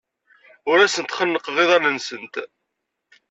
Ur 0.69 0.77
asent-xennqeɣ 0.79 1.55
iḍan-nsent. 1.63 2.35